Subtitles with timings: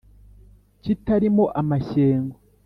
[0.83, 2.35] kitari mo amashyengo